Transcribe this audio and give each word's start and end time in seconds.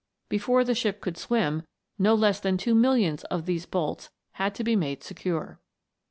Before 0.29 0.63
the 0.63 0.73
ship 0.73 0.99
could 0.99 1.15
swim, 1.15 1.61
no 1.99 2.15
less 2.15 2.39
than 2.39 2.57
two 2.57 2.73
millions 2.73 3.23
of 3.25 3.45
these 3.45 3.67
bolts 3.67 4.09
had 4.31 4.55
to 4.55 4.63
be 4.63 4.75
made 4.75 5.03
secure. 5.03 5.59